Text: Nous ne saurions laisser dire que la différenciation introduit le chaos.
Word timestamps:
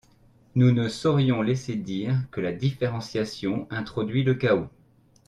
Nous 0.55 0.71
ne 0.71 0.89
saurions 0.89 1.43
laisser 1.43 1.75
dire 1.75 2.15
que 2.31 2.41
la 2.41 2.53
différenciation 2.53 3.67
introduit 3.69 4.23
le 4.23 4.33
chaos. 4.33 4.67